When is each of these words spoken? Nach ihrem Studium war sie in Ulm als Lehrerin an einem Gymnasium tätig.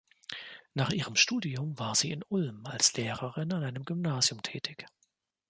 Nach 0.73 0.89
ihrem 0.89 1.15
Studium 1.15 1.77
war 1.77 1.93
sie 1.93 2.09
in 2.09 2.23
Ulm 2.27 2.65
als 2.65 2.95
Lehrerin 2.97 3.53
an 3.53 3.63
einem 3.63 3.85
Gymnasium 3.85 4.41
tätig. 4.41 4.87